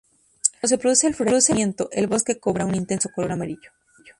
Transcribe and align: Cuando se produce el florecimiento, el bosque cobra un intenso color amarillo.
Cuando 0.53 0.67
se 0.67 0.77
produce 0.79 1.07
el 1.09 1.13
florecimiento, 1.13 1.89
el 1.91 2.07
bosque 2.07 2.39
cobra 2.39 2.65
un 2.65 2.73
intenso 2.73 3.09
color 3.13 3.33
amarillo. 3.33 3.69